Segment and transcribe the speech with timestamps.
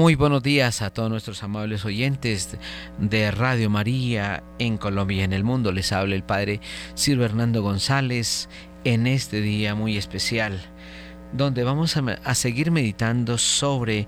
[0.00, 2.56] Muy buenos días a todos nuestros amables oyentes
[2.98, 5.72] de Radio María en Colombia y en el mundo.
[5.72, 6.62] Les habla el Padre
[6.94, 8.48] Silvio Hernando González
[8.84, 10.58] en este día muy especial,
[11.34, 14.06] donde vamos a seguir meditando sobre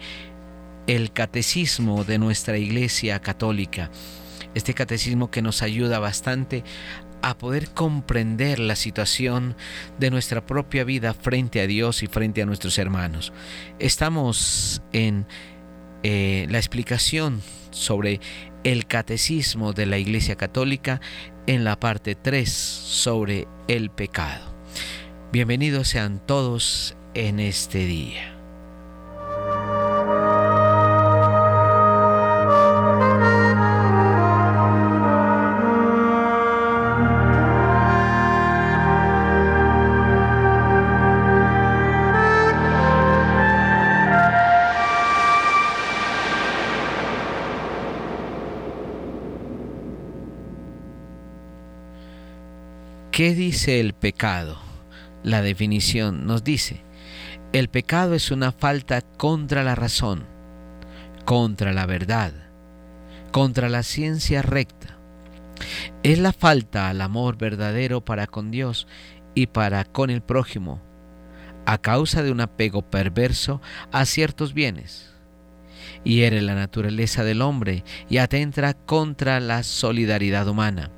[0.86, 3.90] el catecismo de nuestra Iglesia Católica.
[4.54, 6.64] Este catecismo que nos ayuda bastante
[7.20, 9.56] a poder comprender la situación
[9.98, 13.32] de nuestra propia vida frente a Dios y frente a nuestros hermanos.
[13.78, 15.26] Estamos en
[16.02, 18.20] eh, la explicación sobre
[18.64, 21.00] el catecismo de la Iglesia Católica
[21.46, 24.54] en la parte 3 sobre el pecado.
[25.32, 28.41] Bienvenidos sean todos en este día.
[53.22, 54.58] ¿Qué dice el pecado?
[55.22, 56.82] La definición nos dice,
[57.52, 60.24] el pecado es una falta contra la razón,
[61.24, 62.32] contra la verdad,
[63.30, 64.98] contra la ciencia recta.
[66.02, 68.88] Es la falta al amor verdadero para con Dios
[69.36, 70.82] y para con el prójimo,
[71.64, 73.60] a causa de un apego perverso
[73.92, 75.12] a ciertos bienes.
[76.02, 80.90] Hiere la naturaleza del hombre y atenta contra la solidaridad humana.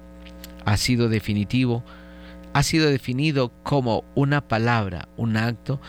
[0.65, 1.85] Ha sido definitivo
[2.55, 5.81] ha sido definido como una palabra, un acto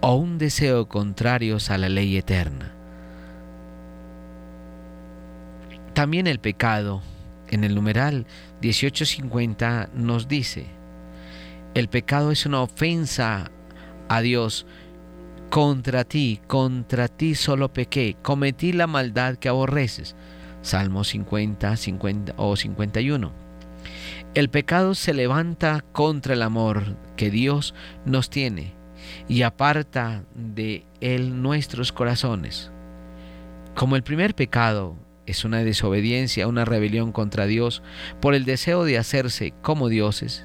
[0.00, 2.72] o un deseo contrarios a la ley eterna.
[5.92, 7.02] También el pecado,
[7.48, 8.26] en el numeral
[8.62, 10.66] 1850, nos dice,
[11.74, 13.50] el pecado es una ofensa
[14.08, 14.66] a Dios.
[15.50, 20.16] Contra ti, contra ti solo pequé, cometí la maldad que aborreces.
[20.62, 23.45] Salmo 50, 50 o 51.
[24.36, 27.72] El pecado se levanta contra el amor que Dios
[28.04, 28.74] nos tiene
[29.28, 32.70] y aparta de él nuestros corazones.
[33.74, 37.82] Como el primer pecado es una desobediencia, una rebelión contra Dios
[38.20, 40.44] por el deseo de hacerse como dioses,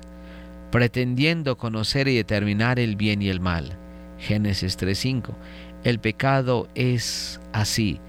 [0.72, 3.78] pretendiendo conocer y determinar el bien y el mal.
[4.18, 5.36] Génesis 3.5.
[5.84, 8.00] El pecado es así,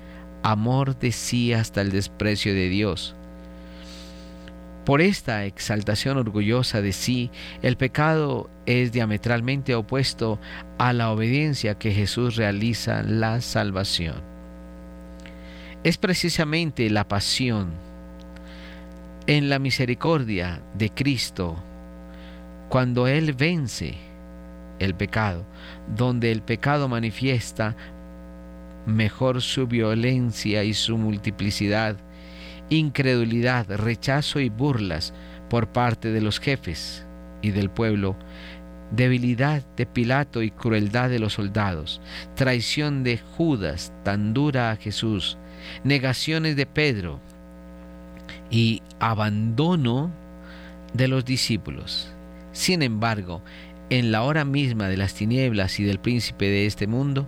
[0.44, 3.16] amor de sí hasta el desprecio de Dios.
[4.84, 7.30] Por esta exaltación orgullosa de sí,
[7.62, 10.40] el pecado es diametralmente opuesto
[10.78, 14.16] a la obediencia que Jesús realiza la salvación.
[15.84, 17.70] Es precisamente la pasión
[19.28, 21.56] en la misericordia de Cristo
[22.68, 23.94] cuando Él vence
[24.80, 25.44] el pecado,
[25.96, 27.76] donde el pecado manifiesta
[28.86, 31.96] mejor su violencia y su multiplicidad
[32.76, 35.12] incredulidad, rechazo y burlas
[35.50, 37.06] por parte de los jefes
[37.42, 38.16] y del pueblo,
[38.90, 42.00] debilidad de Pilato y crueldad de los soldados,
[42.34, 45.38] traición de Judas tan dura a Jesús,
[45.84, 47.20] negaciones de Pedro
[48.50, 50.10] y abandono
[50.94, 52.12] de los discípulos.
[52.52, 53.42] Sin embargo,
[53.90, 57.26] en la hora misma de las tinieblas y del príncipe de este mundo,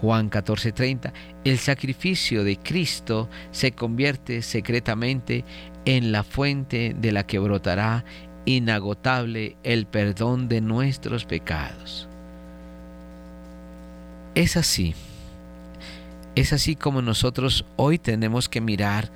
[0.00, 1.12] Juan 14:30,
[1.44, 5.44] el sacrificio de Cristo se convierte secretamente
[5.84, 8.04] en la fuente de la que brotará
[8.46, 12.08] inagotable el perdón de nuestros pecados.
[14.34, 14.94] Es así,
[16.34, 19.10] es así como nosotros hoy tenemos que mirar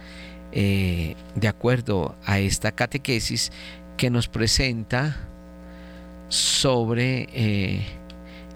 [0.52, 3.52] eh, de acuerdo a esta catequesis
[3.96, 5.16] que nos presenta
[6.28, 7.84] sobre eh,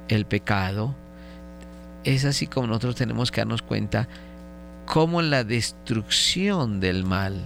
[0.09, 0.95] el pecado,
[2.15, 4.09] es así como nosotros tenemos que darnos cuenta
[4.87, 7.45] cómo la destrucción del mal,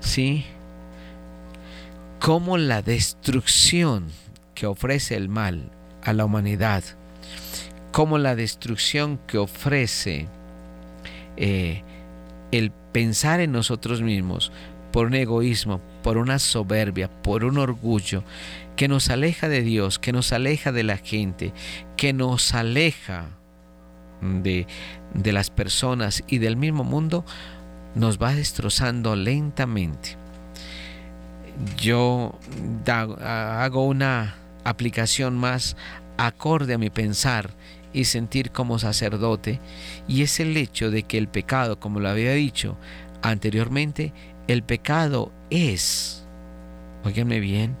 [0.00, 0.46] ¿sí?
[2.20, 4.06] Cómo la destrucción
[4.54, 5.70] que ofrece el mal
[6.02, 6.82] a la humanidad,
[7.92, 10.26] cómo la destrucción que ofrece
[11.36, 11.82] eh,
[12.50, 14.52] el pensar en nosotros mismos
[14.90, 18.24] por un egoísmo, por una soberbia, por un orgullo,
[18.78, 21.52] que nos aleja de Dios, que nos aleja de la gente,
[21.96, 23.26] que nos aleja
[24.22, 24.68] de,
[25.14, 27.24] de las personas y del mismo mundo,
[27.96, 30.16] nos va destrozando lentamente.
[31.76, 32.38] Yo
[33.20, 35.76] hago una aplicación más
[36.16, 37.50] acorde a mi pensar
[37.92, 39.58] y sentir como sacerdote,
[40.06, 42.78] y es el hecho de que el pecado, como lo había dicho
[43.22, 44.12] anteriormente,
[44.46, 46.28] el pecado es,
[47.02, 47.76] óiganme bien,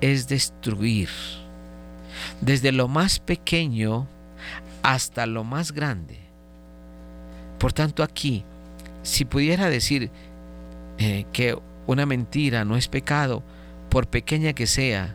[0.00, 1.08] es destruir.
[2.40, 4.06] Desde lo más pequeño
[4.82, 6.18] hasta lo más grande.
[7.58, 8.44] Por tanto aquí,
[9.02, 10.10] si pudiera decir
[10.98, 13.42] eh, que una mentira no es pecado,
[13.88, 15.14] por pequeña que sea,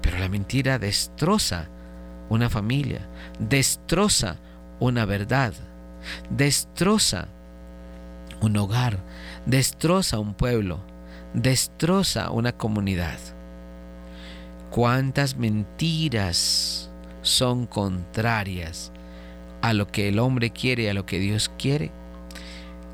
[0.00, 1.68] pero la mentira destroza
[2.28, 3.06] una familia,
[3.38, 4.36] destroza
[4.80, 5.52] una verdad,
[6.30, 7.28] destroza
[8.40, 8.98] un hogar,
[9.46, 10.80] destroza un pueblo,
[11.34, 13.18] destroza una comunidad.
[14.72, 16.88] ¿Cuántas mentiras
[17.20, 18.90] son contrarias
[19.60, 21.90] a lo que el hombre quiere y a lo que Dios quiere?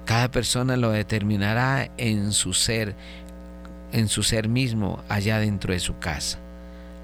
[0.04, 2.96] Cada persona lo determinará en su ser,
[3.92, 6.40] en su ser mismo, allá dentro de su casa,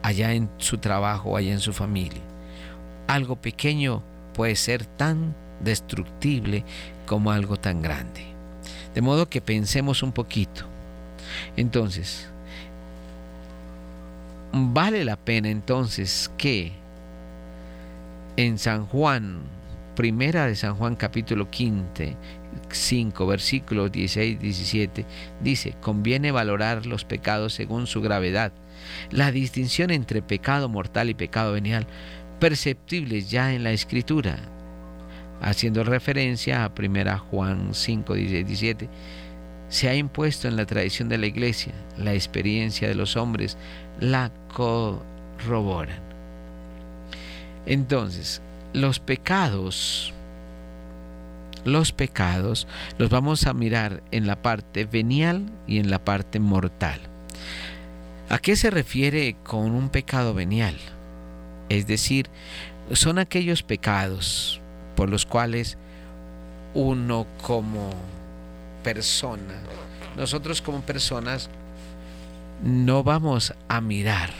[0.03, 2.23] allá en su trabajo, allá en su familia.
[3.07, 6.65] Algo pequeño puede ser tan destructible
[7.07, 8.27] como algo tan grande.
[8.93, 10.65] De modo que pensemos un poquito.
[11.57, 12.29] Entonces,
[14.55, 16.73] vale la pena entonces que
[18.37, 19.41] en San Juan,
[19.97, 22.17] primera de San Juan capítulo 15,
[22.71, 25.07] 5 versículos 16 17
[25.41, 28.53] dice, conviene valorar los pecados según su gravedad.
[29.11, 31.89] La distinción entre pecado mortal y pecado venial
[32.39, 34.39] perceptibles ya en la escritura,
[35.41, 38.89] haciendo referencia a 1 Juan 5, 17,
[39.69, 43.57] se ha impuesto en la tradición de la iglesia, la experiencia de los hombres
[44.01, 45.99] la corroboran.
[47.67, 48.43] Entonces,
[48.73, 50.13] los pecados,
[51.65, 52.67] los pecados
[52.99, 57.01] los vamos a mirar en la parte venial y en la parte mortal.
[58.29, 60.77] ¿A qué se refiere con un pecado venial?
[61.69, 62.29] Es decir,
[62.93, 64.61] son aquellos pecados
[64.97, 65.79] por los cuales
[66.75, 67.91] uno como
[68.83, 69.55] persona,
[70.17, 71.49] nosotros como personas,
[72.63, 74.31] no vamos a mirar,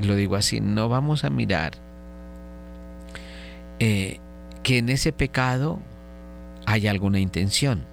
[0.00, 1.72] lo digo así, no vamos a mirar
[3.78, 4.18] eh,
[4.62, 5.80] que en ese pecado
[6.66, 7.84] hay alguna intención.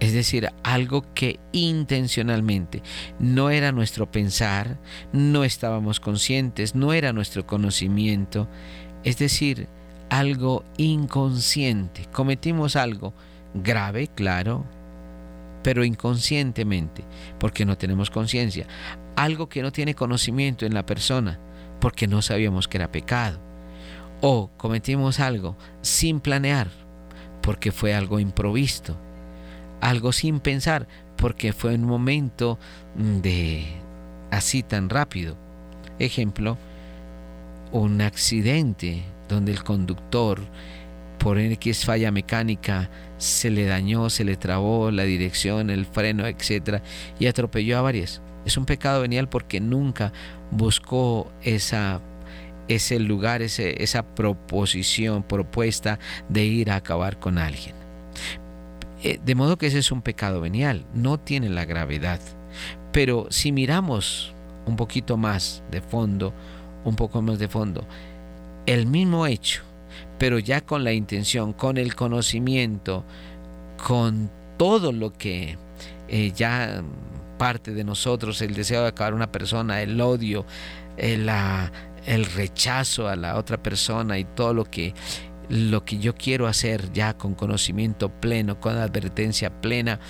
[0.00, 2.82] Es decir, algo que intencionalmente
[3.18, 4.78] no era nuestro pensar,
[5.12, 8.48] no estábamos conscientes, no era nuestro conocimiento.
[9.04, 9.68] Es decir,
[10.08, 12.06] algo inconsciente.
[12.12, 13.12] Cometimos algo
[13.54, 14.64] grave, claro,
[15.62, 17.04] pero inconscientemente,
[17.38, 18.66] porque no tenemos conciencia.
[19.16, 21.38] Algo que no tiene conocimiento en la persona,
[21.80, 23.40] porque no sabíamos que era pecado.
[24.20, 26.68] O cometimos algo sin planear,
[27.42, 28.96] porque fue algo improvisto
[29.80, 30.86] algo sin pensar,
[31.16, 32.58] porque fue un momento
[32.94, 33.66] de
[34.30, 35.36] así tan rápido.
[35.98, 36.58] Ejemplo,
[37.72, 40.40] un accidente donde el conductor
[41.20, 46.82] por X falla mecánica se le dañó, se le trabó la dirección, el freno, etc.
[47.18, 48.22] y atropelló a varias.
[48.46, 50.14] Es un pecado venial porque nunca
[50.50, 52.00] buscó esa,
[52.68, 55.98] ese lugar, esa proposición, propuesta
[56.30, 57.74] de ir a acabar con alguien.
[59.02, 62.20] Eh, de modo que ese es un pecado venial, no tiene la gravedad.
[62.92, 64.32] Pero si miramos
[64.64, 66.32] un poquito más de fondo,
[66.84, 67.86] un poco más de fondo,
[68.64, 69.62] el mismo hecho,
[70.20, 73.06] pero ya con la intención, con el conocimiento,
[73.82, 75.56] con todo lo que
[76.08, 76.82] eh, ya
[77.38, 80.44] parte de nosotros, el deseo de acabar una persona, el odio,
[80.98, 81.70] el, eh,
[82.04, 84.92] el rechazo a la otra persona y todo lo que
[85.48, 90.00] lo que yo quiero hacer ya con conocimiento pleno, con advertencia plena,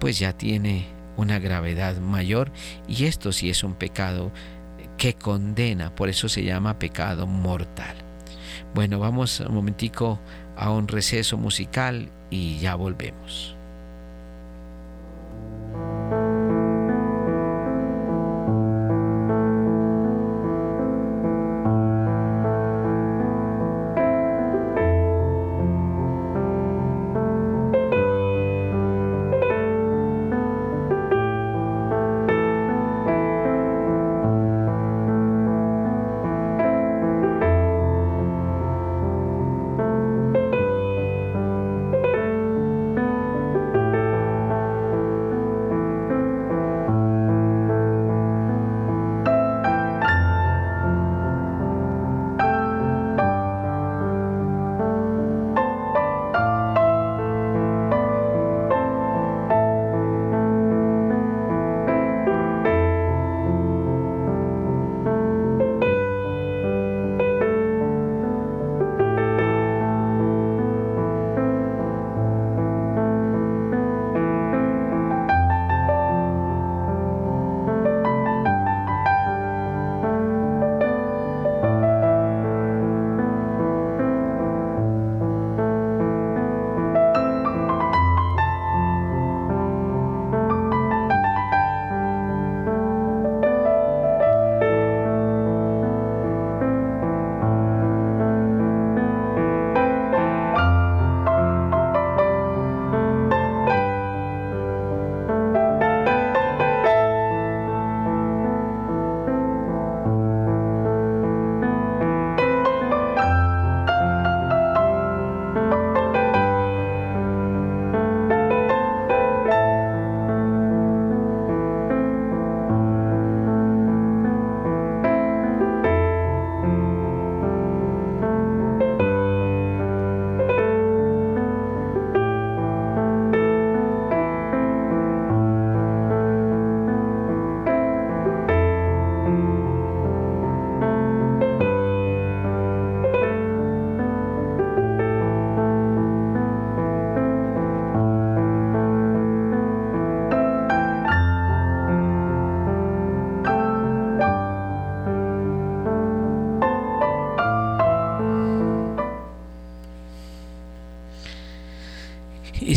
[0.00, 2.50] pues ya tiene una gravedad mayor
[2.88, 4.32] y esto sí es un pecado
[4.96, 7.99] que condena, por eso se llama pecado mortal.
[8.74, 10.20] Bueno, vamos un momentico
[10.56, 13.59] a un receso musical y ya volvemos.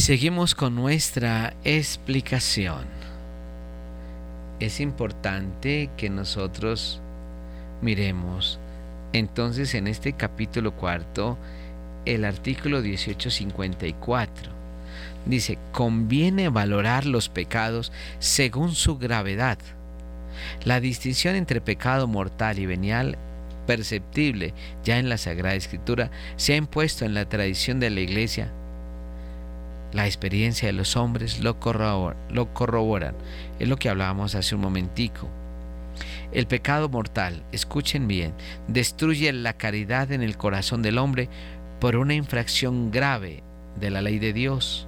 [0.04, 2.84] Seguimos con nuestra explicación.
[4.60, 7.00] Es importante que nosotros
[7.82, 8.60] miremos
[9.14, 11.38] entonces en este capítulo cuarto
[12.04, 14.52] el artículo 1854.
[15.26, 19.58] Dice, conviene valorar los pecados según su gravedad.
[20.66, 23.18] La distinción entre pecado mortal y venial
[23.66, 28.52] perceptible ya en la Sagrada Escritura se ha impuesto en la tradición de la Iglesia
[29.94, 33.16] la experiencia de los hombres lo, corroboran.
[33.60, 35.30] Es lo que hablábamos hace un momentico.
[36.32, 38.34] El pecado mortal, escuchen bien,
[38.68, 41.30] destruye la caridad en el corazón del hombre
[41.80, 43.44] por una infracción grave
[43.80, 44.88] de la ley de Dios.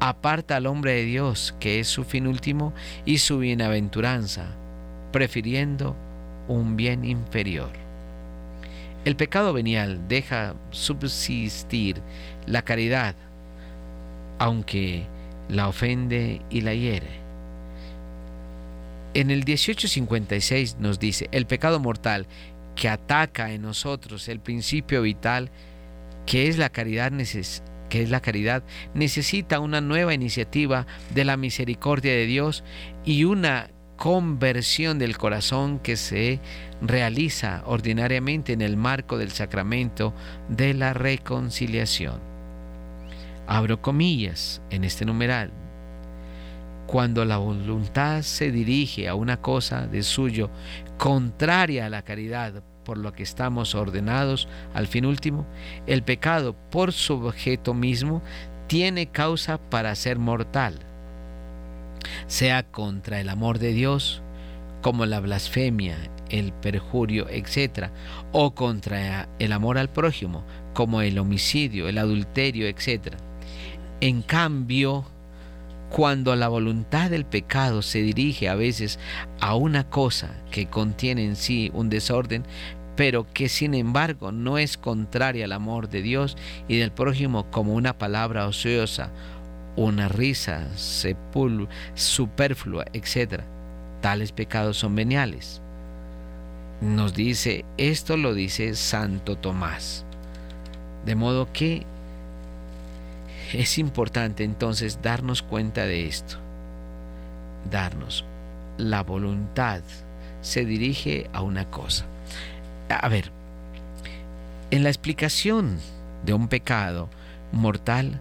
[0.00, 4.46] Aparta al hombre de Dios, que es su fin último, y su bienaventuranza,
[5.10, 5.96] prefiriendo
[6.48, 7.70] un bien inferior.
[9.04, 12.02] El pecado venial deja subsistir
[12.46, 13.14] la caridad
[14.38, 15.06] aunque
[15.48, 17.28] la ofende y la hiere.
[19.14, 22.26] En el 1856 nos dice, el pecado mortal
[22.74, 25.50] que ataca en nosotros el principio vital
[26.26, 27.10] que es la caridad
[27.88, 32.62] que es la caridad, necesita una nueva iniciativa de la misericordia de Dios
[33.06, 36.38] y una conversión del corazón que se
[36.82, 40.12] realiza ordinariamente en el marco del sacramento
[40.50, 42.37] de la reconciliación
[43.48, 45.50] abro comillas en este numeral,
[46.86, 50.50] cuando la voluntad se dirige a una cosa de suyo
[50.98, 55.46] contraria a la caridad por lo que estamos ordenados al fin último,
[55.86, 58.22] el pecado por su objeto mismo
[58.66, 60.78] tiene causa para ser mortal,
[62.26, 64.22] sea contra el amor de Dios,
[64.82, 65.96] como la blasfemia,
[66.30, 67.90] el perjurio, etc.,
[68.32, 73.27] o contra el amor al prójimo, como el homicidio, el adulterio, etc.
[74.00, 75.04] En cambio,
[75.90, 78.98] cuando la voluntad del pecado se dirige a veces
[79.40, 82.44] a una cosa que contiene en sí un desorden,
[82.94, 86.36] pero que sin embargo no es contraria al amor de Dios
[86.68, 89.10] y del prójimo como una palabra ociosa,
[89.76, 91.68] una risa superflua,
[92.92, 93.42] etc.
[94.00, 95.62] Tales pecados son veniales.
[96.80, 100.04] Nos dice, esto lo dice Santo Tomás.
[101.04, 101.86] De modo que
[103.52, 106.36] es importante entonces darnos cuenta de esto.
[107.70, 108.24] Darnos.
[108.76, 109.82] La voluntad
[110.40, 112.06] se dirige a una cosa.
[112.88, 113.30] A ver,
[114.70, 115.78] en la explicación
[116.24, 117.08] de un pecado
[117.52, 118.20] mortal,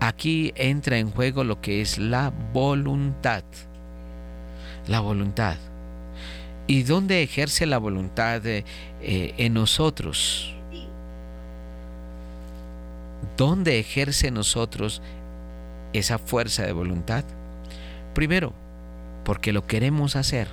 [0.00, 3.44] aquí entra en juego lo que es la voluntad.
[4.86, 5.56] La voluntad.
[6.66, 8.64] ¿Y dónde ejerce la voluntad eh,
[9.00, 10.55] en nosotros?
[13.36, 15.02] ¿Dónde ejerce nosotros
[15.92, 17.24] esa fuerza de voluntad?
[18.14, 18.52] Primero,
[19.24, 20.48] porque lo queremos hacer.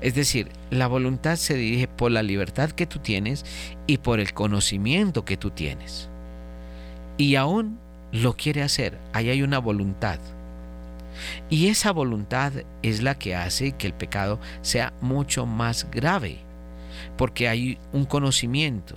[0.00, 3.44] Es decir, la voluntad se dirige por la libertad que tú tienes
[3.86, 6.08] y por el conocimiento que tú tienes.
[7.16, 7.78] Y aún
[8.12, 8.98] lo quiere hacer.
[9.12, 10.18] Ahí hay una voluntad.
[11.48, 16.38] Y esa voluntad es la que hace que el pecado sea mucho más grave.
[17.16, 18.96] Porque hay un conocimiento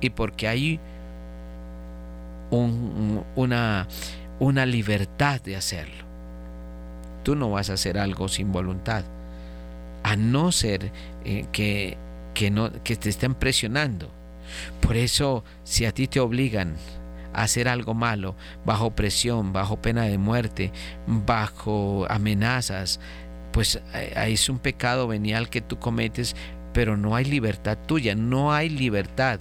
[0.00, 0.80] y porque hay
[2.50, 3.86] una,
[4.38, 6.04] una libertad de hacerlo.
[7.22, 9.04] Tú no vas a hacer algo sin voluntad,
[10.02, 10.90] a no ser
[11.24, 11.98] eh, que,
[12.34, 14.10] que, no, que te estén presionando.
[14.80, 16.76] Por eso, si a ti te obligan
[17.32, 20.72] a hacer algo malo, bajo presión, bajo pena de muerte,
[21.06, 23.00] bajo amenazas,
[23.52, 26.34] pues eh, es un pecado venial que tú cometes,
[26.72, 29.40] pero no hay libertad tuya, no hay libertad.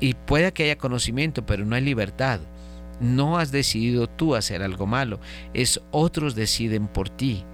[0.00, 2.40] Y puede que haya conocimiento, pero no hay libertad.
[3.00, 5.20] No has decidido tú hacer algo malo,
[5.54, 7.44] es otros deciden por ti.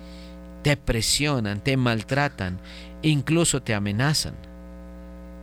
[0.62, 2.58] Te presionan, te maltratan,
[3.02, 4.34] incluso te amenazan.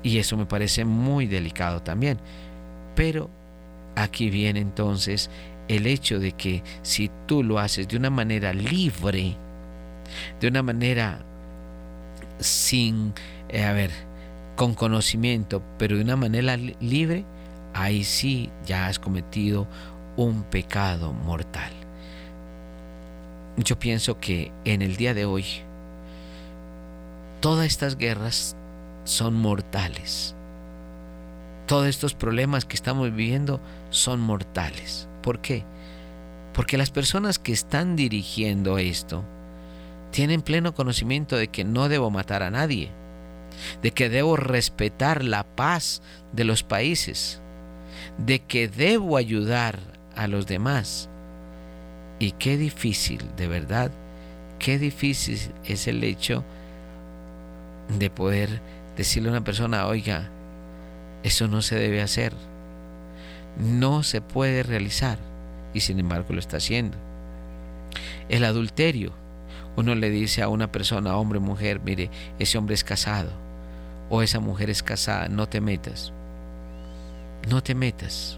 [0.03, 2.17] Y eso me parece muy delicado también.
[2.95, 3.29] Pero
[3.95, 5.29] aquí viene entonces
[5.67, 9.37] el hecho de que si tú lo haces de una manera libre,
[10.39, 11.23] de una manera
[12.39, 13.13] sin,
[13.49, 13.91] eh, a ver,
[14.61, 17.25] con conocimiento, pero de una manera libre,
[17.73, 19.65] ahí sí ya has cometido
[20.17, 21.71] un pecado mortal.
[23.57, 25.45] Yo pienso que en el día de hoy
[27.39, 28.55] todas estas guerras
[29.03, 30.35] son mortales.
[31.65, 35.07] Todos estos problemas que estamos viviendo son mortales.
[35.23, 35.63] ¿Por qué?
[36.53, 39.23] Porque las personas que están dirigiendo esto
[40.11, 42.91] tienen pleno conocimiento de que no debo matar a nadie
[43.81, 46.01] de que debo respetar la paz
[46.33, 47.41] de los países,
[48.17, 49.79] de que debo ayudar
[50.15, 51.09] a los demás.
[52.19, 53.91] Y qué difícil, de verdad,
[54.59, 56.43] qué difícil es el hecho
[57.97, 58.61] de poder
[58.95, 60.29] decirle a una persona, oiga,
[61.23, 62.33] eso no se debe hacer,
[63.57, 65.17] no se puede realizar,
[65.73, 66.97] y sin embargo lo está haciendo.
[68.29, 69.13] El adulterio,
[69.75, 73.31] uno le dice a una persona, hombre, mujer, mire, ese hombre es casado,
[74.11, 76.11] o esa mujer es casada, no te metas,
[77.49, 78.37] no te metas,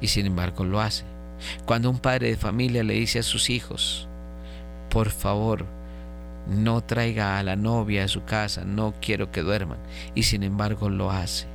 [0.00, 1.04] y sin embargo lo hace.
[1.66, 4.08] Cuando un padre de familia le dice a sus hijos,
[4.88, 5.66] por favor,
[6.48, 9.78] no traiga a la novia a su casa, no quiero que duerman,
[10.14, 11.46] y sin embargo lo hace.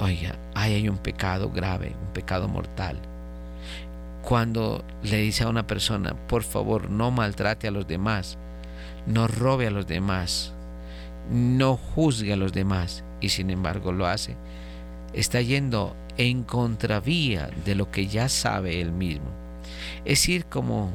[0.00, 2.98] Oiga, ahí hay un pecado grave, un pecado mortal.
[4.22, 8.38] Cuando le dice a una persona, por favor, no maltrate a los demás,
[9.06, 10.53] no robe a los demás,
[11.30, 14.36] no juzgue a los demás, y sin embargo lo hace,
[15.12, 19.26] está yendo en contravía de lo que ya sabe él mismo.
[20.04, 20.90] Es ir como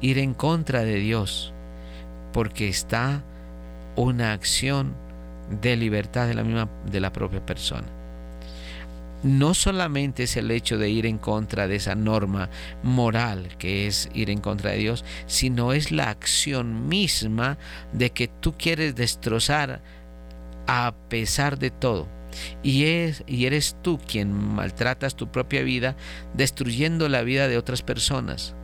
[0.00, 1.52] ir en contra de Dios,
[2.32, 3.22] porque está
[3.96, 4.94] una acción
[5.62, 7.86] de libertad de la misma de la propia persona.
[9.22, 12.48] No solamente es el hecho de ir en contra de esa norma
[12.82, 17.58] moral que es ir en contra de Dios, sino es la acción misma
[17.92, 19.82] de que tú quieres destrozar
[20.66, 22.08] a pesar de todo.
[22.62, 25.96] Y, es, y eres tú quien maltratas tu propia vida
[26.32, 28.54] destruyendo la vida de otras personas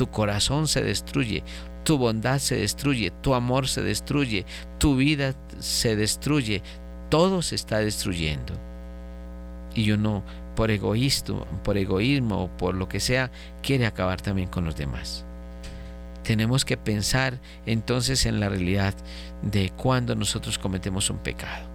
[0.00, 1.44] tu corazón se destruye,
[1.84, 4.46] tu bondad se destruye, tu amor se destruye,
[4.78, 6.62] tu vida se destruye,
[7.10, 8.54] todo se está destruyendo.
[9.74, 10.22] Y uno
[10.56, 13.30] por egoísmo, por egoísmo o por lo que sea,
[13.62, 15.24] quiere acabar también con los demás.
[16.22, 18.94] Tenemos que pensar entonces en la realidad
[19.42, 21.66] de cuando nosotros cometemos un pecado.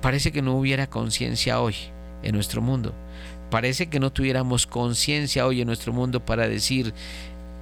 [0.00, 1.74] Parece que no hubiera conciencia hoy
[2.22, 2.94] en nuestro mundo,
[3.52, 6.94] Parece que no tuviéramos conciencia hoy en nuestro mundo para decir,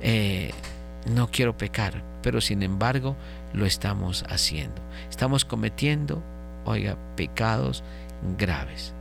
[0.00, 0.52] eh,
[1.12, 3.16] no quiero pecar, pero sin embargo
[3.52, 4.80] lo estamos haciendo.
[5.10, 6.22] Estamos cometiendo,
[6.64, 7.82] oiga, pecados
[8.38, 8.94] graves.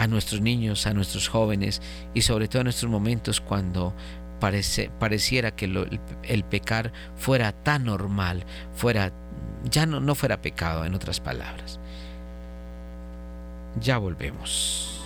[0.00, 1.82] a nuestros niños, a nuestros jóvenes
[2.14, 3.94] y sobre todo en estos momentos cuando
[4.40, 9.12] pareciera que el, pecar fuera tan normal, fuera
[9.70, 11.78] ya no fuera pecado en otras palabras.
[13.78, 15.02] Ya volvemos.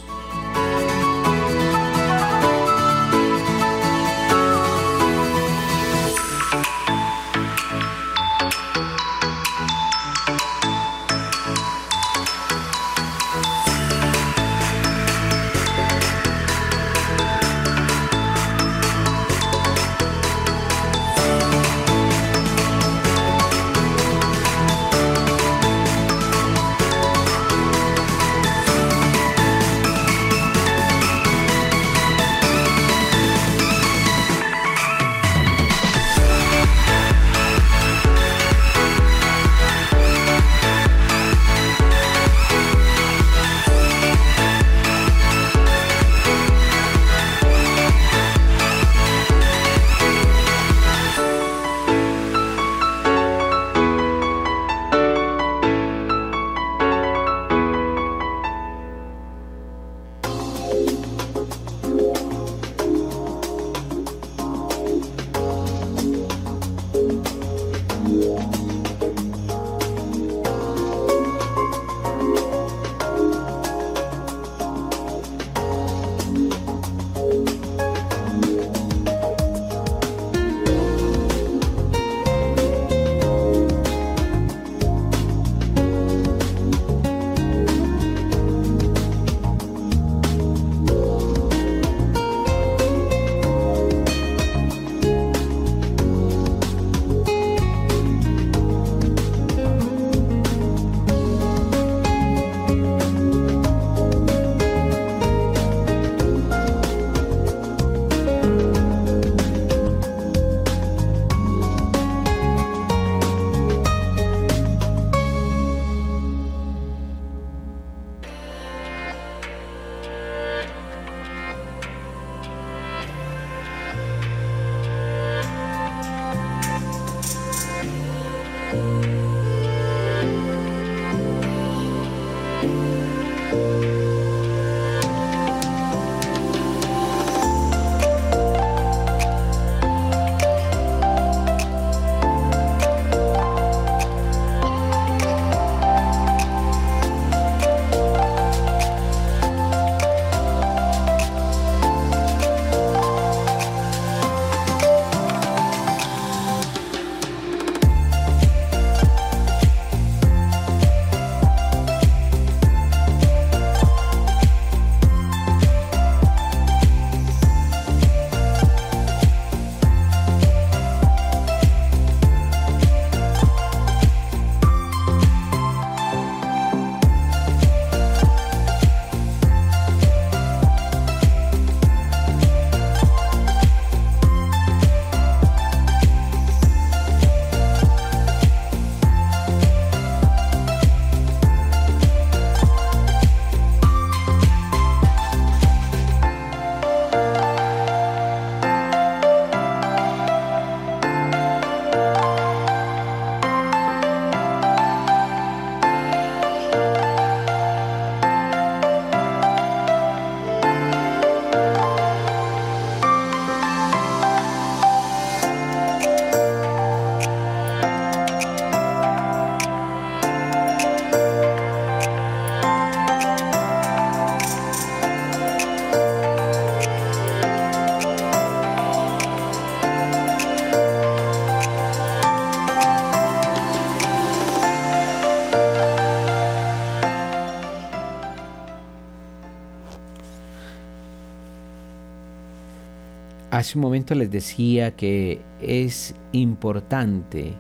[243.65, 247.55] Hace un momento les decía que es importante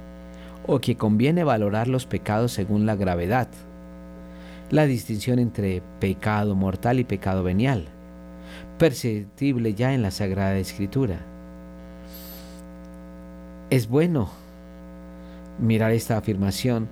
[0.66, 3.48] o que conviene valorar los pecados según la gravedad.
[4.68, 7.86] La distinción entre pecado mortal y pecado venial,
[8.76, 11.20] perceptible ya en la Sagrada Escritura.
[13.70, 14.28] Es bueno
[15.58, 16.86] mirar esta afirmación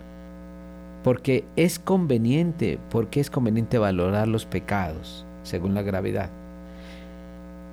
[1.05, 6.31] porque es conveniente, porque es conveniente valorar los pecados según la gravedad.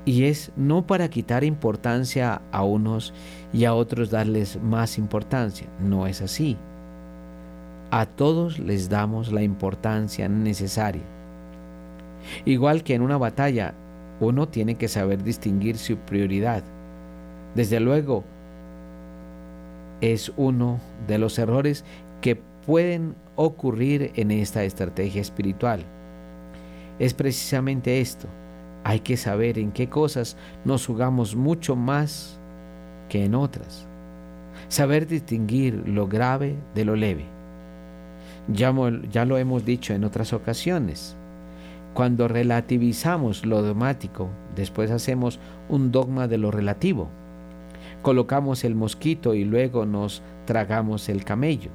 [0.09, 3.13] Y es no para quitar importancia a unos
[3.53, 6.57] y a otros darles más importancia, no es así.
[7.91, 11.03] A todos les damos la importancia necesaria.
[12.43, 13.75] Igual que en una batalla,
[14.19, 16.63] uno tiene que saber distinguir su prioridad.
[17.53, 18.23] Desde luego,
[20.01, 21.85] es uno de los errores
[22.19, 25.83] que pueden ocurrir en esta estrategia espiritual.
[26.97, 28.27] Es precisamente esto.
[28.89, 32.39] Hay que saber en qué cosas nos jugamos mucho más
[33.07, 33.85] que en otras.
[34.67, 37.25] Saber distinguir lo grave de lo leve.
[38.47, 38.73] Ya,
[39.25, 41.15] lo hemos dicho en otras ocasiones.
[41.93, 47.09] Cuando relativizamos lo dogmático, después hacemos un dogma de lo relativo
[48.01, 51.69] colocamos el mosquito y luego nos tragamos el camello.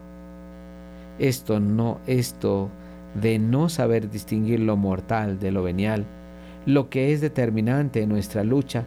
[1.18, 2.70] Esto no, esto
[3.14, 6.06] de no saber distinguir lo mortal de lo venial,
[6.66, 8.84] lo que es determinante en nuestra lucha,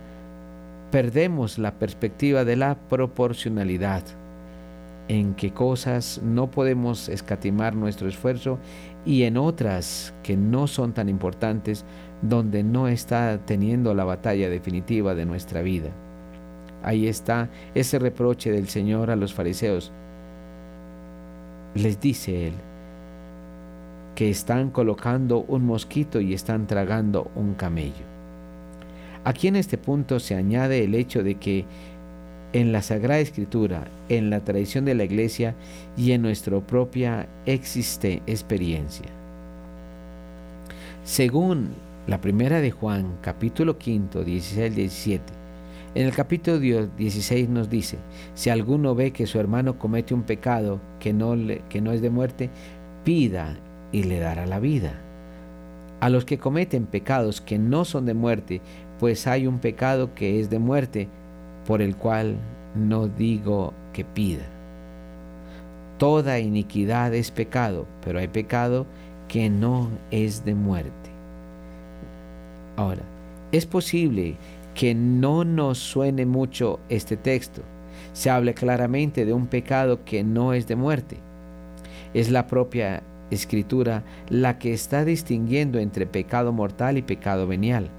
[0.91, 4.03] perdemos la perspectiva de la proporcionalidad,
[5.07, 8.59] en qué cosas no podemos escatimar nuestro esfuerzo
[9.05, 11.85] y en otras que no son tan importantes,
[12.21, 15.91] donde no está teniendo la batalla definitiva de nuestra vida.
[16.83, 19.91] Ahí está ese reproche del Señor a los fariseos.
[21.75, 22.53] Les dice Él
[24.17, 28.03] que están colocando un mosquito y están tragando un camello.
[29.23, 31.65] Aquí en este punto se añade el hecho de que
[32.51, 35.53] en la Sagrada Escritura, en la tradición de la Iglesia
[35.95, 39.05] y en nuestra propia existe experiencia.
[41.03, 41.75] Según
[42.07, 45.23] la primera de Juan, capítulo 5, 16 17,
[45.93, 47.99] en el capítulo 16 nos dice,
[48.33, 51.35] si alguno ve que su hermano comete un pecado que no,
[51.69, 52.49] que no es de muerte,
[53.03, 53.59] pida
[53.91, 54.93] y le dará la vida.
[55.99, 58.61] A los que cometen pecados que no son de muerte,
[58.99, 61.07] pues hay un pecado que es de muerte,
[61.65, 62.37] por el cual
[62.75, 64.45] no digo que pida.
[65.97, 68.85] Toda iniquidad es pecado, pero hay pecado
[69.27, 71.09] que no es de muerte.
[72.75, 73.01] Ahora,
[73.51, 74.35] es posible
[74.75, 77.63] que no nos suene mucho este texto.
[78.13, 81.17] Se habla claramente de un pecado que no es de muerte.
[82.13, 87.89] Es la propia escritura la que está distinguiendo entre pecado mortal y pecado venial.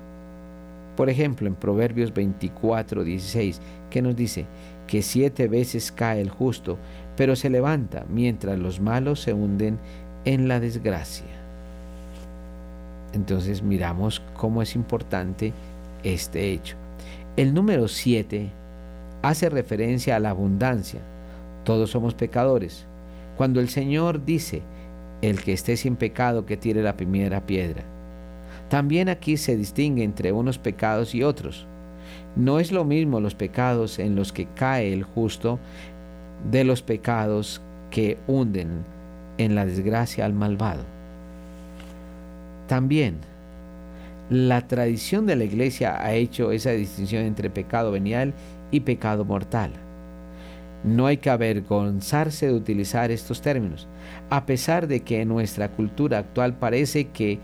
[0.97, 3.61] Por ejemplo, en Proverbios 24, 16,
[3.91, 4.47] que nos dice
[4.87, 6.79] que siete veces cae el justo,
[7.17, 9.79] pero se levanta mientras los malos se hunden
[10.25, 11.27] en la desgracia.
[13.13, 15.53] Entonces miramos cómo es importante
[16.03, 16.77] este hecho.
[17.37, 18.51] El número 7
[19.23, 21.01] hace referencia a la abundancia.
[21.65, 22.87] Todos somos pecadores.
[23.37, 24.63] Cuando el Señor dice,
[25.23, 27.83] el que esté sin pecado que tire la primera piedra.
[28.69, 31.67] También aquí se distingue entre unos pecados y otros.
[32.37, 35.59] No es lo mismo los pecados en los que cae el justo
[36.51, 38.85] de los pecados que hunden
[39.39, 40.85] en la desgracia al malvado.
[42.67, 43.17] También
[44.31, 48.35] la tradición de la iglesia ha hecho esa distinción entre pecado venial
[48.71, 49.73] y pecado mortal.
[50.85, 53.89] No hay que avergonzarse de utilizar estos términos,
[54.31, 57.41] a pesar de que en nuestra cultura actual parece que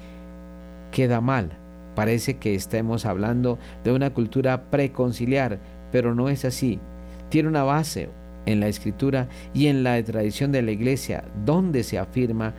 [0.93, 1.51] queda mal,
[1.95, 5.59] parece que estemos hablando de una cultura preconciliar,
[5.91, 6.79] pero no es así.
[7.29, 8.09] Tiene una base
[8.47, 12.55] en la escritura y en la tradición de la iglesia, donde se afirma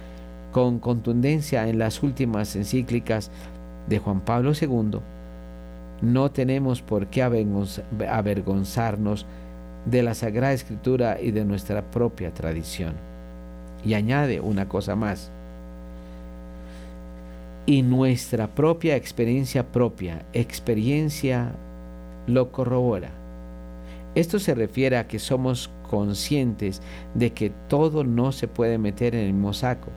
[0.52, 3.32] con contundencia en las últimas encíclicas
[3.88, 5.00] de Juan Pablo II,
[6.02, 9.26] no tenemos por qué avergonzarnos
[9.86, 12.94] de la Sagrada Escritura y de nuestra propia tradición.
[13.84, 15.32] Y añade una cosa más.
[17.68, 21.52] Y nuestra propia experiencia propia, experiencia
[22.28, 23.12] lo corrobora.
[24.16, 26.82] Esto se refiere a que somos conscientes
[27.14, 29.92] de que todo no se puede meter en el mismo saco.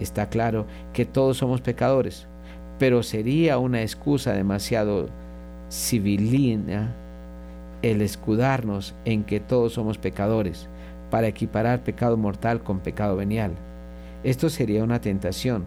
[0.00, 2.26] Está claro que todos somos pecadores,
[2.78, 5.08] pero sería una excusa demasiado
[5.70, 6.94] civilina
[7.82, 10.68] el escudarnos en que todos somos pecadores
[11.10, 13.52] para equiparar pecado mortal con pecado venial.
[14.24, 15.64] Esto sería una tentación,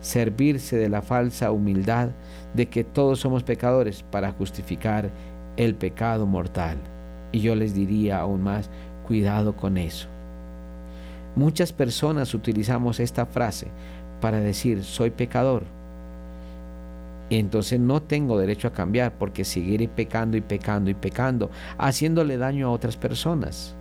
[0.00, 2.10] servirse de la falsa humildad
[2.54, 5.10] de que todos somos pecadores para justificar
[5.56, 6.78] el pecado mortal.
[7.32, 8.70] Y yo les diría aún más,
[9.06, 10.08] cuidado con eso.
[11.36, 13.68] Muchas personas utilizamos esta frase
[14.20, 15.64] para decir soy pecador.
[17.38, 22.66] Entonces no tengo derecho a cambiar porque seguiré pecando y pecando y pecando, haciéndole daño
[22.66, 23.74] a otras personas.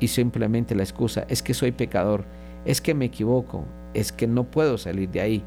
[0.00, 2.24] Y simplemente la excusa es que soy pecador,
[2.64, 5.42] es que me equivoco, es que no puedo salir de ahí.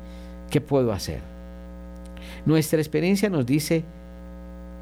[0.50, 1.20] ¿Qué puedo hacer?
[2.46, 3.84] Nuestra experiencia nos dice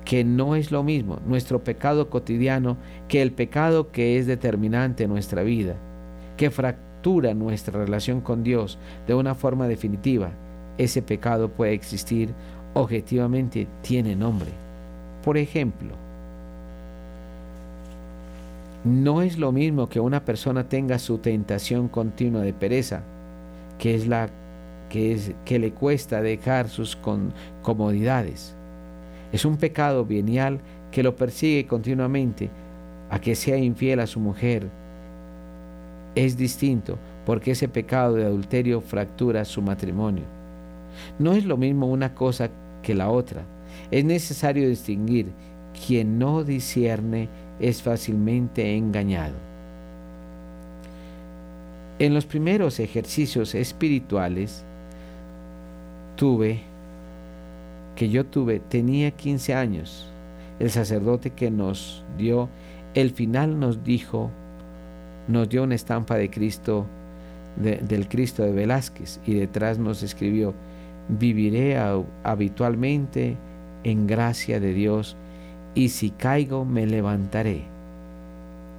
[0.05, 5.09] que no es lo mismo nuestro pecado cotidiano que el pecado que es determinante en
[5.09, 5.75] nuestra vida,
[6.37, 10.31] que fractura nuestra relación con Dios de una forma definitiva.
[10.77, 12.29] Ese pecado puede existir
[12.73, 14.49] objetivamente, tiene nombre.
[15.23, 15.91] Por ejemplo,
[18.83, 23.01] no es lo mismo que una persona tenga su tentación continua de pereza,
[23.77, 24.29] que es la
[24.89, 26.97] que, le cuesta dejar sus
[27.61, 28.55] comodidades
[29.33, 30.59] es un pecado venial
[30.91, 32.51] que lo persigue continuamente
[33.09, 34.69] a que sea infiel a su mujer.
[36.13, 40.23] Es distinto porque ese pecado de adulterio fractura su matrimonio.
[41.19, 42.49] No es lo mismo una cosa
[42.81, 43.43] que la otra.
[43.91, 45.27] Es necesario distinguir.
[45.87, 47.29] Quien no discierne
[47.59, 49.33] es fácilmente engañado.
[51.99, 54.63] En los primeros ejercicios espirituales
[56.15, 56.61] tuve
[57.95, 60.09] que yo tuve tenía 15 años.
[60.59, 62.49] El sacerdote que nos dio
[62.93, 64.29] el final nos dijo,
[65.27, 66.85] nos dio una estampa de Cristo,
[67.55, 70.53] del Cristo de Velázquez, y detrás nos escribió,
[71.09, 71.77] viviré
[72.23, 73.37] habitualmente
[73.83, 75.17] en gracia de Dios,
[75.75, 77.63] y si caigo me levantaré.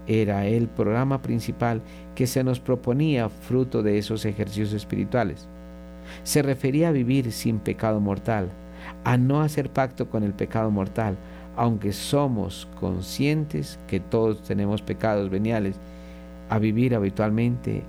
[0.06, 1.80] Era el programa principal
[2.14, 5.48] que se nos proponía fruto de esos ejercicios espirituales.
[6.22, 8.50] Se refería a vivir sin pecado mortal,
[9.04, 11.16] a no hacer pacto con el pecado mortal,
[11.56, 15.76] aunque somos conscientes que todos tenemos pecados veniales,
[16.50, 17.82] a vivir habitualmente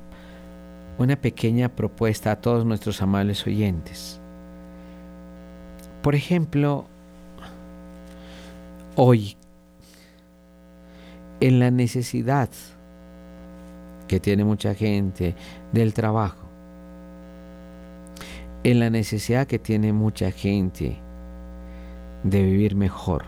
[0.99, 4.21] una pequeña propuesta a todos nuestros amables oyentes.
[6.01, 6.87] Por ejemplo,
[8.95, 9.37] hoy,
[11.41, 12.51] en la necesidad
[14.07, 15.35] que tiene mucha gente
[15.73, 16.47] del trabajo,
[18.63, 20.99] en la necesidad que tiene mucha gente
[22.23, 23.25] de vivir mejor,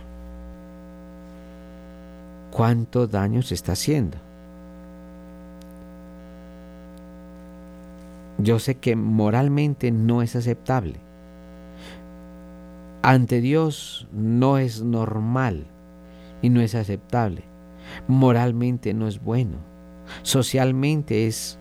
[2.53, 4.26] ¿cuánto daño se está haciendo?
[8.39, 11.01] Yo sé que moralmente no es aceptable.
[13.03, 15.67] Ante Dios no es normal
[16.43, 17.45] y no es aceptable.
[18.09, 19.59] Moralmente no es bueno.
[20.23, 21.59] Socialmente es,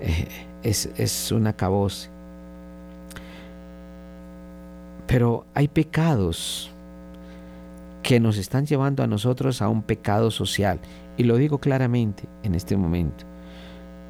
[0.00, 0.28] eh,
[0.62, 2.10] es, es una caboce.
[5.06, 6.70] Pero hay pecados
[8.02, 10.80] que nos están llevando a nosotros a un pecado social.
[11.16, 13.24] Y lo digo claramente en este momento.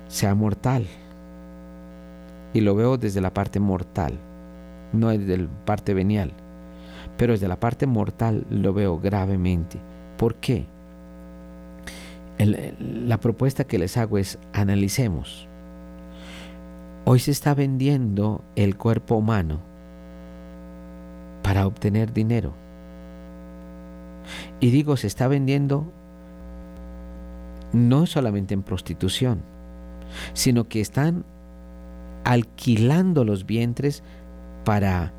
[0.08, 0.86] Sea mortal
[2.56, 4.14] y lo veo desde la parte mortal,
[4.94, 6.32] no desde la parte venial,
[7.18, 9.78] pero desde la parte mortal lo veo gravemente.
[10.16, 10.64] ¿Por qué?
[12.38, 15.48] la propuesta que les hago es analicemos.
[17.04, 19.60] Hoy se está vendiendo el cuerpo humano
[21.42, 22.54] para obtener dinero.
[24.60, 25.92] Y digo, se está vendiendo
[27.74, 29.42] no solamente en prostitución,
[30.32, 31.24] sino que están
[32.26, 34.02] alquilando los vientres
[34.64, 35.12] para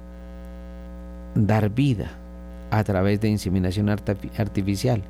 [1.35, 2.11] dar vida
[2.69, 5.01] a través de inseminación artificial.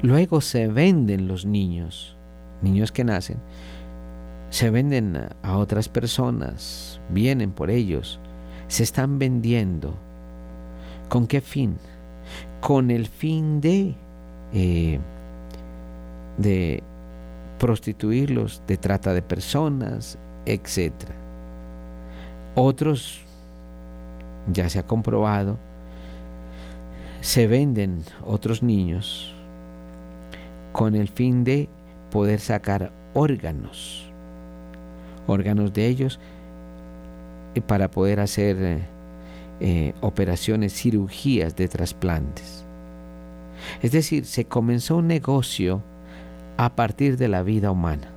[0.00, 2.16] Luego se venden los niños,
[2.62, 3.36] niños que nacen,
[4.48, 8.18] se venden a otras personas, vienen por ellos,
[8.68, 9.94] se están vendiendo.
[11.10, 11.76] ¿Con qué fin?
[12.62, 13.94] Con el fin de,
[14.54, 14.98] eh,
[16.38, 16.82] de
[17.58, 20.92] prostituirlos, de trata de personas, etc.
[22.54, 23.20] Otros,
[24.52, 25.58] ya se ha comprobado,
[27.20, 29.34] se venden otros niños
[30.72, 31.68] con el fin de
[32.10, 34.04] poder sacar órganos,
[35.26, 36.20] órganos de ellos
[37.54, 38.78] eh, para poder hacer eh,
[39.60, 42.64] eh, operaciones, cirugías de trasplantes.
[43.82, 45.82] Es decir, se comenzó un negocio
[46.56, 48.13] a partir de la vida humana.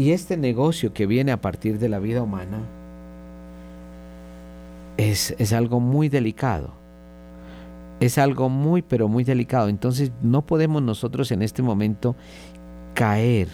[0.00, 2.62] Y este negocio que viene a partir de la vida humana
[4.96, 6.72] es, es algo muy delicado.
[8.00, 9.68] Es algo muy, pero muy delicado.
[9.68, 12.16] Entonces no podemos nosotros en este momento
[12.94, 13.48] caer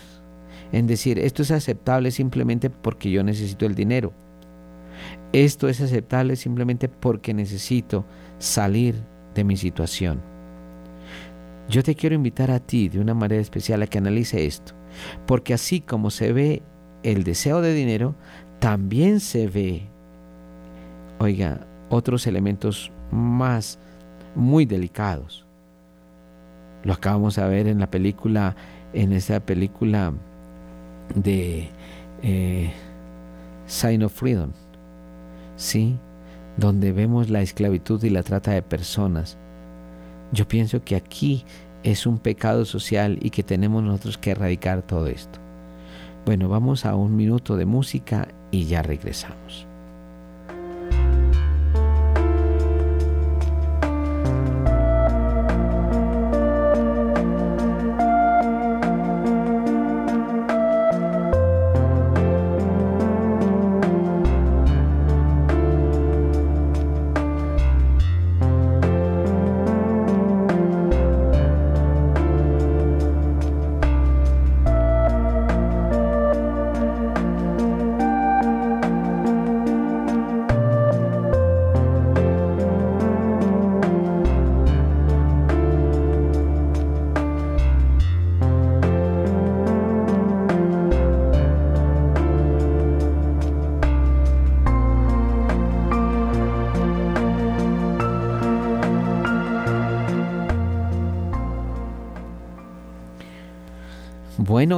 [0.71, 4.13] en decir, esto es aceptable simplemente porque yo necesito el dinero.
[5.33, 8.05] Esto es aceptable simplemente porque necesito
[8.39, 8.95] salir
[9.35, 10.23] de mi situación.
[11.69, 14.76] Yo te quiero invitar a ti de una manera especial a que analice esto.
[15.27, 16.63] Porque así como se ve
[17.03, 18.15] el deseo de dinero,
[18.59, 19.83] también se ve,
[21.19, 23.79] oiga, otros elementos más
[24.35, 25.47] muy delicados.
[26.85, 28.55] Lo acabamos de ver en la película,
[28.93, 30.13] en esa película
[31.15, 31.69] de
[32.23, 32.73] eh,
[33.67, 34.53] Sign of Freedom,
[35.57, 35.97] ¿sí?
[36.57, 39.37] Donde vemos la esclavitud y la trata de personas.
[40.33, 41.45] Yo pienso que aquí
[41.87, 45.39] es un pecado social y que tenemos nosotros que erradicar todo esto.
[46.25, 49.69] Bueno, vamos a un minuto de música y ya regresamos.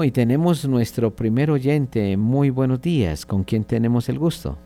[0.08, 2.16] Y tenemos nuestro primer oyente.
[2.16, 3.26] Muy buenos días.
[3.26, 4.56] ¿Con quién tenemos el gusto?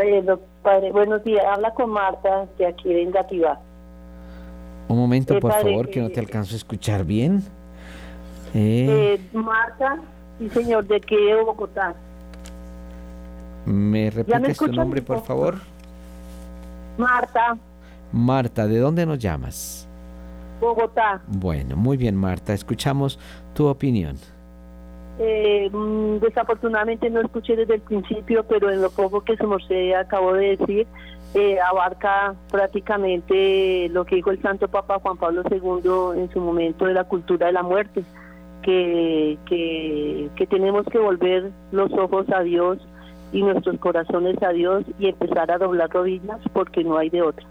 [0.00, 0.24] Eh,
[0.62, 1.44] padre, buenos días.
[1.44, 3.58] Habla con Marta de aquí de Ingativa.
[4.86, 7.42] Un momento, eh, por favor, que no te alcanzo a escuchar bien.
[8.54, 9.98] Eh, Marta,
[10.38, 11.96] sí señor, de de Bogotá.
[13.66, 15.56] ¿Me repites tu nombre, por favor?
[16.96, 17.58] Marta.
[18.12, 19.87] Marta, ¿de dónde nos llamas?
[20.60, 21.22] Bogotá.
[21.26, 22.52] Bueno, muy bien, Marta.
[22.52, 23.18] Escuchamos
[23.54, 24.16] tu opinión.
[25.20, 29.92] Eh, mm, desafortunadamente no escuché desde el principio, pero en lo poco que su merced
[29.94, 30.86] acabó de decir,
[31.34, 36.86] eh, abarca prácticamente lo que dijo el Santo Papa Juan Pablo II en su momento
[36.86, 38.04] de la cultura de la muerte,
[38.62, 42.78] que, que, que tenemos que volver los ojos a Dios
[43.32, 47.46] y nuestros corazones a Dios y empezar a doblar rodillas porque no hay de otra.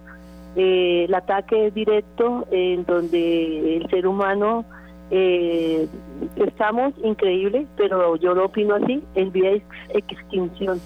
[0.60, 4.66] Eh, el ataque es directo en donde el ser humano
[5.12, 5.88] eh,
[6.36, 10.82] estamos increíbles, pero yo lo opino así, en vía de extinción.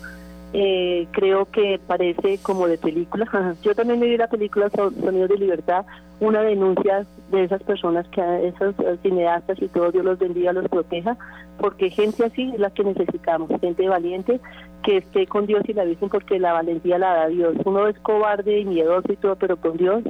[0.53, 3.25] Eh, creo que parece como de película.
[3.61, 5.85] Yo también me vi la película Sonidos de Libertad,
[6.19, 11.17] una denuncia de esas personas, que esos cineastas y todo, Dios los bendiga, los proteja,
[11.57, 14.41] porque gente así es la que necesitamos, gente valiente
[14.83, 17.55] que esté con Dios y la Virgen, porque la valentía la da Dios.
[17.63, 20.03] Uno es cobarde y miedoso y todo, pero con Dios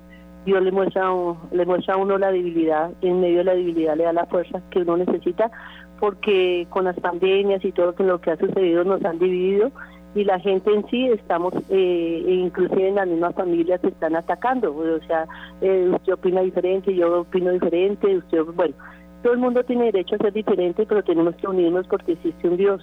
[0.45, 1.07] Dios le muestra,
[1.51, 4.61] le muestra a uno la debilidad, en medio de la debilidad le da la fuerza
[4.71, 5.51] que uno necesita,
[5.99, 9.71] porque con las pandemias y todo lo que ha sucedido nos han dividido
[10.13, 14.15] y la gente en sí estamos, eh, e inclusive en las mismas familias se están
[14.15, 15.25] atacando, o sea,
[15.61, 18.75] eh, usted opina diferente, yo opino diferente, usted, bueno,
[19.23, 22.57] todo el mundo tiene derecho a ser diferente, pero tenemos que unirnos porque existe un
[22.57, 22.81] Dios.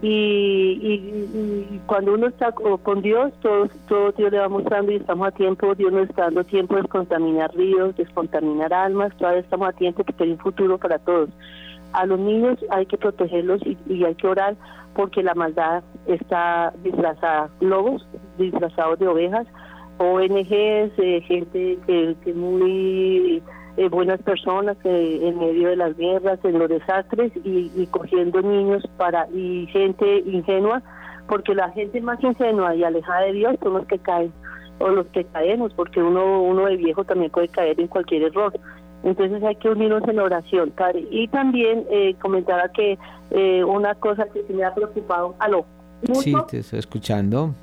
[0.00, 5.32] Y, cuando uno está con Dios, todo, todo Dios le va mostrando y estamos a
[5.32, 10.04] tiempo, Dios nos está dando tiempo de descontaminar ríos, descontaminar almas, todavía estamos a tiempo
[10.04, 11.30] que hay un futuro para todos.
[11.92, 14.56] A los niños hay que protegerlos y, hay que orar
[14.94, 19.46] porque la maldad está disfrazada, lobos disfrazados de ovejas,
[19.98, 23.42] ONGs, eh, gente que, muy
[23.76, 29.28] eh, buenas personas en medio de las guerras, en los desastres y, cogiendo niños para
[29.30, 30.82] y gente ingenua,
[31.28, 34.32] porque la gente más ingenua y alejada de Dios son los que caen
[34.80, 38.52] o los que caemos, porque uno uno de viejo también puede caer en cualquier error.
[39.08, 41.08] Entonces hay que unirnos en oración, Cari.
[41.10, 42.98] Y también eh, comentaba que
[43.30, 45.64] eh, una cosa que me ha preocupado, aló.
[46.12, 47.54] Sí, te estoy escuchando.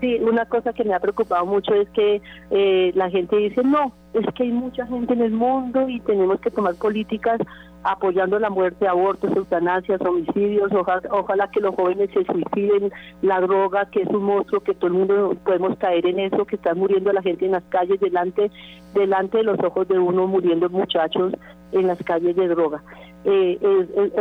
[0.00, 3.92] Sí, una cosa que me ha preocupado mucho es que eh, la gente dice, no,
[4.12, 7.38] es que hay mucha gente en el mundo y tenemos que tomar políticas
[7.86, 12.90] apoyando la muerte, abortos, eutanasias, homicidios, ojalá, que los jóvenes se suiciden,
[13.22, 16.56] la droga, que es un monstruo, que todo el mundo podemos caer en eso, que
[16.56, 18.50] está muriendo la gente en las calles delante,
[18.92, 21.32] delante de los ojos de uno, muriendo muchachos
[21.72, 22.82] en las calles de droga
[23.28, 23.58] eh,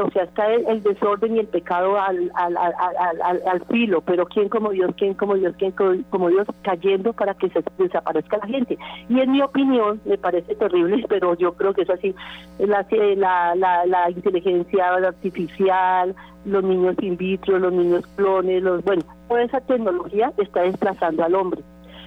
[0.03, 4.49] o sea, está el, desorden y el pecado al, al, al, al, filo, pero ¿quién
[4.49, 8.79] como Dios, quién como Dios, quién como Dios cayendo para que se desaparezca la gente?
[9.07, 12.15] Y en mi opinión, me parece terrible, pero yo creo que es así,
[12.57, 19.43] la, la, la, inteligencia artificial, los niños in vitro, los niños clones, los bueno, toda
[19.43, 21.61] esa tecnología está desplazando al hombre.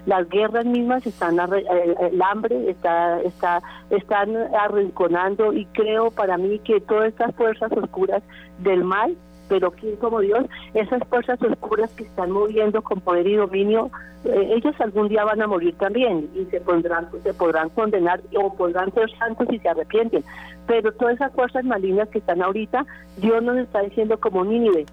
[0.07, 6.61] Las guerras mismas están eh, el hambre está está están arrinconando y creo para mí
[6.61, 8.23] que todas estas fuerzas oscuras
[8.59, 9.17] del mal
[9.49, 10.45] pero que como Dios,
[10.75, 13.91] esas fuerzas oscuras que están moviendo con poder y dominio,
[14.25, 18.53] eh, ellos algún día van a morir también y se pondrán, se podrán condenar o
[18.55, 20.25] podrán ser santos y se arrepienten.
[20.67, 22.85] Pero todas esas fuerzas malignas que están ahorita,
[23.17, 24.87] Dios nos está diciendo como Nínive,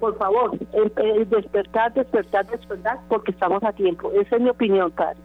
[0.00, 0.58] por, favor,
[1.28, 4.10] despertar, despertar, despertar, porque estamos a tiempo.
[4.12, 5.20] Esa es mi opinión, Cari.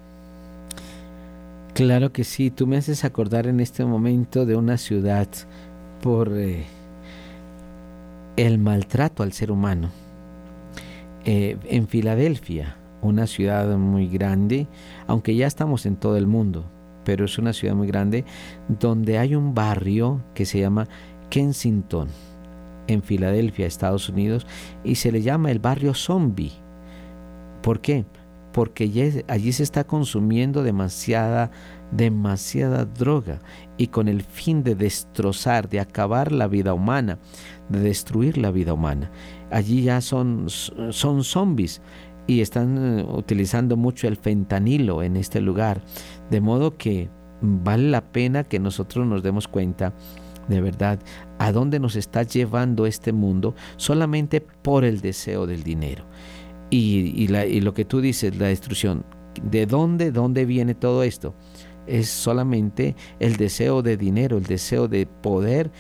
[1.74, 5.28] Claro que sí, tú me haces acordar en este momento de una ciudad
[6.02, 6.66] por eh,
[8.38, 9.90] el maltrato al ser humano.
[11.26, 14.68] Eh, en Filadelfia, una ciudad muy grande,
[15.08, 16.66] aunque ya estamos en todo el mundo,
[17.04, 18.26] pero es una ciudad muy grande
[18.68, 20.88] donde hay un barrio que se llama
[21.30, 22.08] Kensington
[22.88, 24.48] en Filadelfia, Estados Unidos,
[24.84, 26.52] y se le llama el barrio zombie.
[27.62, 28.06] ¿Por qué?
[28.52, 31.52] Porque allí se está consumiendo demasiada,
[31.92, 33.40] demasiada droga
[33.78, 37.20] y con el fin de destrozar, de acabar la vida humana,
[37.70, 39.12] de destruir la vida humana.
[39.52, 41.82] Allí ya son, son zombies
[42.28, 45.82] y están eh, utilizando mucho el fentanilo en este lugar,
[46.30, 47.10] de modo que
[47.42, 49.94] vale la pena que nosotros nos demos cuenta
[50.48, 51.00] de verdad
[51.40, 56.06] a dónde nos está llevando este mundo solamente por el deseo del dinero.
[56.70, 59.04] Y, lo que tú dices, la destrucción,
[59.44, 61.36] ¿de dónde, dónde viene todo esto?
[61.88, 65.72] Es solamente el deseo de dinero, el deseo de poder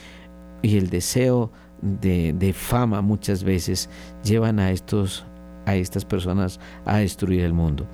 [0.62, 3.90] y el deseo de, fama muchas veces
[4.24, 5.26] llevan a, estos,
[5.66, 7.88] a estas personas a destruir el mundo.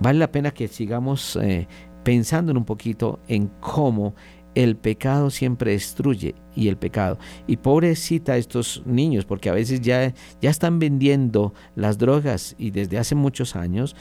[0.00, 1.66] Vale la pena que sigamos eh,
[2.04, 4.14] pensando un poquito en cómo
[4.54, 7.18] el pecado siempre destruye y el pecado.
[7.46, 12.98] Y pobrecita estos niños, porque a veces ya, ya están vendiendo las drogas y desde
[12.98, 13.94] hace muchos años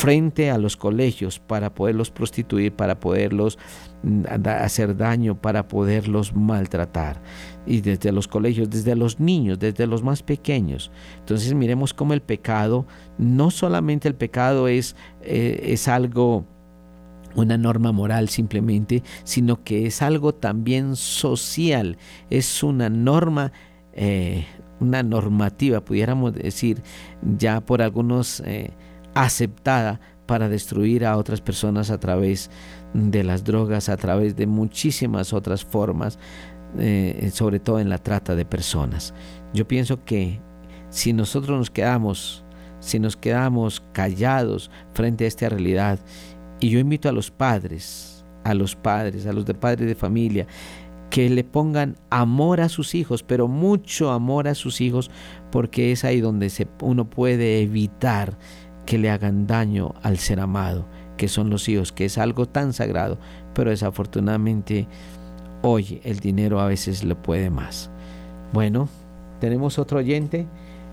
[0.00, 3.58] frente a los colegios para poderlos prostituir, para poderlos
[4.02, 7.20] mm, hacer daño, para poderlos maltratar.
[7.66, 10.90] Y desde los colegios, desde los niños, desde los más pequeños.
[11.18, 12.86] Entonces miremos cómo el pecado,
[13.18, 16.46] no solamente el pecado es, eh, es algo
[17.34, 21.98] una norma moral simplemente, sino que es algo también social,
[22.30, 23.52] es una norma,
[23.92, 24.46] eh,
[24.80, 26.82] una normativa, pudiéramos decir,
[27.36, 28.72] ya por algunos eh,
[29.14, 32.50] aceptada para destruir a otras personas a través
[32.94, 36.18] de las drogas, a través de muchísimas otras formas,
[36.78, 39.12] eh, sobre todo en la trata de personas.
[39.52, 40.40] Yo pienso que
[40.88, 42.44] si nosotros nos quedamos,
[42.78, 45.98] si nos quedamos callados frente a esta realidad
[46.60, 50.46] y yo invito a los padres, a los padres, a los de padres de familia,
[51.10, 55.10] que le pongan amor a sus hijos, pero mucho amor a sus hijos,
[55.50, 58.38] porque es ahí donde se, uno puede evitar
[58.90, 60.84] que le hagan daño al ser amado,
[61.16, 63.18] que son los hijos, que es algo tan sagrado,
[63.54, 64.88] pero desafortunadamente
[65.62, 67.88] hoy el dinero a veces le puede más.
[68.52, 68.88] Bueno,
[69.38, 70.48] tenemos otro oyente,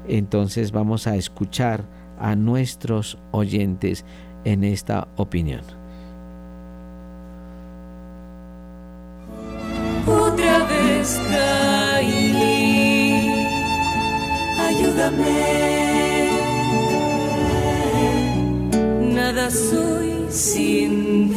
[0.08, 1.86] entonces vamos a escuchar
[2.20, 4.06] a nuestros oyentes
[4.44, 5.64] en esta opinión.
[10.06, 12.38] Otra vez caí
[14.60, 15.57] ayúdame.
[19.58, 21.34] Nada soy sin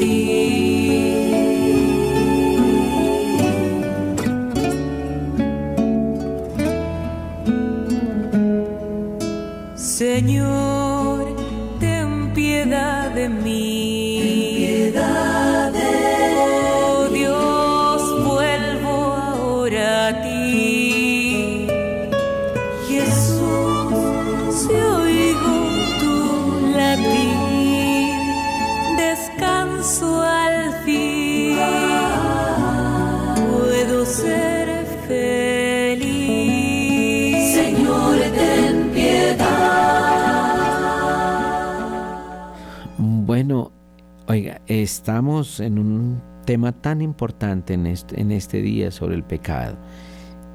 [44.82, 49.76] estamos en un tema tan importante en este, en este día sobre el pecado.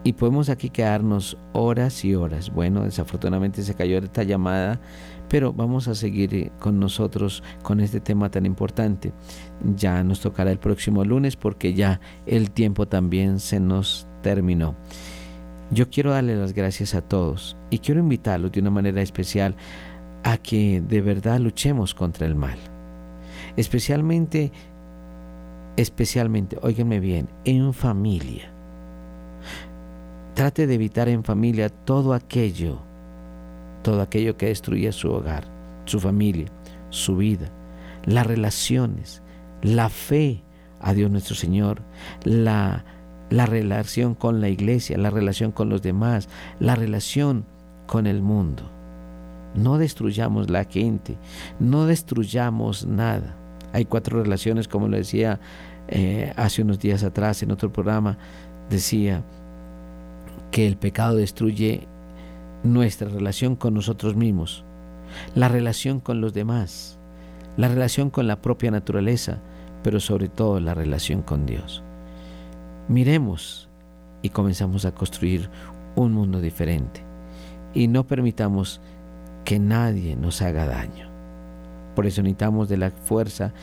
[0.04, 2.54] Y podemos aquí quedarnos horas y horas.
[2.54, 4.80] Bueno, desafortunadamente se cayó esta llamada,
[5.30, 9.14] pero vamos a seguir eh, con nosotros con este tema tan importante.
[9.76, 14.76] Ya nos tocará el próximo lunes porque ya el tiempo también se nos terminó.
[15.72, 19.56] Yo quiero darle las gracias a todos y quiero invitarlos de una manera especial
[20.24, 22.75] a que de verdad luchemos contra el mal.
[23.58, 24.52] Especialmente,
[25.78, 28.52] especialmente, óiganme bien, en familia.
[30.34, 32.80] Trate de evitar en familia todo aquello,
[33.84, 35.46] todo aquello que destruye su hogar,
[35.86, 36.48] su familia,
[36.90, 37.50] su vida,
[38.06, 39.22] las relaciones,
[39.62, 40.44] la fe
[40.82, 41.82] a Dios nuestro Señor,
[42.24, 42.84] la,
[43.30, 46.28] la relación con la iglesia, la relación con los demás,
[46.60, 47.46] la relación
[47.88, 48.70] con el mundo.
[49.56, 51.18] No destruyamos la gente,
[51.60, 53.38] no destruyamos nada.
[53.76, 55.42] Hay cuatro relaciones, como lo decía
[55.90, 58.18] eh, hace unos días atrás en otro programa,
[58.70, 59.22] decía
[60.50, 61.86] que el pecado destruye
[62.64, 64.64] nuestra relación con nosotros mismos,
[65.36, 66.98] la relación con los demás,
[67.58, 69.42] la relación con la propia naturaleza,
[69.84, 71.84] pero sobre todo la relación con Dios.
[72.88, 73.68] Miremos
[74.22, 75.50] y comenzamos a construir
[75.98, 77.04] un mundo diferente
[77.74, 78.80] y no permitamos
[79.44, 81.15] que nadie nos haga daño.
[81.96, 83.54] Por eso necesitamos de la fuerza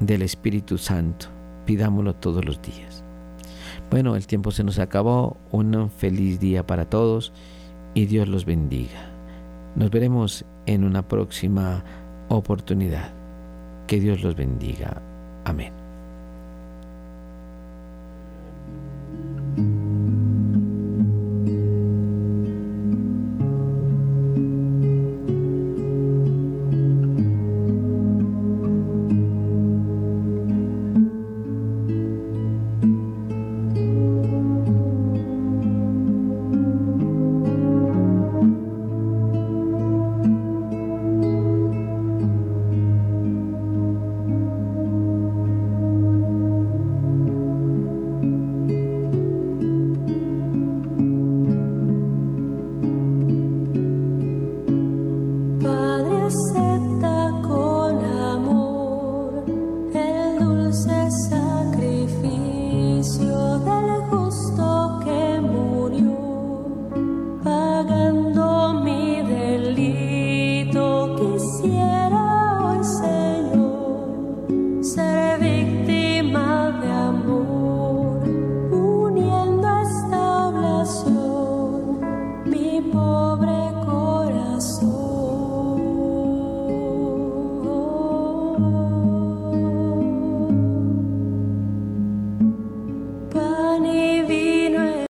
[0.00, 1.26] del Espíritu Santo.
[1.66, 3.04] Pidámoslo todos los días.
[3.90, 5.36] Bueno, el tiempo se nos acabó.
[5.50, 7.32] Un feliz día para todos
[7.94, 9.10] y Dios los bendiga.
[9.76, 11.84] Nos veremos en una próxima
[12.28, 13.12] oportunidad.
[13.86, 15.02] Que Dios los bendiga.
[15.44, 15.81] Amén.